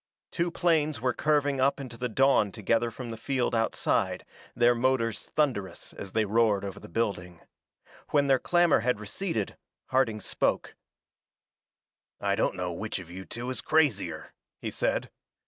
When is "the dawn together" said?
1.95-2.89